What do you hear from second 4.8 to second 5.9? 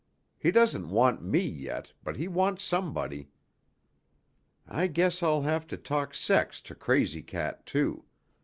guess I'll have to